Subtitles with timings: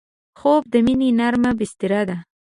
[0.39, 2.17] خوب د مینې نرمه بستر ده